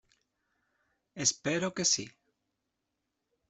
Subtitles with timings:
[1.25, 2.09] Espero que sí.